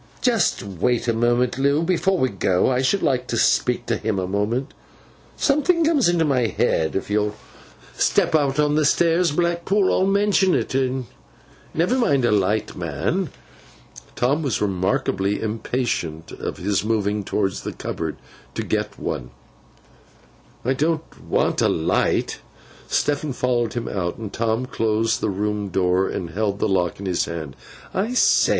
'Just 0.19 0.63
wait 0.63 1.07
a 1.07 1.13
moment, 1.13 1.59
Loo! 1.59 1.83
Before 1.83 2.17
we 2.17 2.29
go, 2.29 2.71
I 2.71 2.81
should 2.81 3.03
like 3.03 3.27
to 3.27 3.37
speak 3.37 3.85
to 3.85 3.97
him 3.97 4.17
a 4.17 4.25
moment. 4.25 4.73
Something 5.37 5.85
comes 5.85 6.09
into 6.09 6.25
my 6.25 6.47
head. 6.47 6.95
If 6.95 7.11
you'll 7.11 7.35
step 7.93 8.33
out 8.33 8.57
on 8.59 8.73
the 8.73 8.83
stairs, 8.83 9.31
Blackpool, 9.31 9.91
I'll 9.93 10.07
mention 10.07 10.55
it. 10.55 10.73
Never 11.75 11.99
mind 11.99 12.25
a 12.25 12.31
light, 12.31 12.75
man!' 12.75 13.29
Tom 14.15 14.41
was 14.41 14.59
remarkably 14.59 15.39
impatient 15.39 16.31
of 16.31 16.57
his 16.57 16.83
moving 16.83 17.23
towards 17.23 17.61
the 17.61 17.71
cupboard, 17.71 18.15
to 18.55 18.63
get 18.63 18.97
one. 18.97 19.29
'It 20.65 20.79
don't 20.79 21.21
want 21.23 21.61
a 21.61 21.69
light.' 21.69 22.39
Stephen 22.87 23.33
followed 23.33 23.73
him 23.75 23.87
out, 23.87 24.17
and 24.17 24.33
Tom 24.33 24.65
closed 24.65 25.21
the 25.21 25.29
room 25.29 25.69
door, 25.69 26.07
and 26.09 26.31
held 26.31 26.57
the 26.57 26.67
lock 26.67 26.99
in 26.99 27.05
his 27.05 27.25
hand. 27.25 27.55
'I 27.93 28.15
say! 28.15 28.49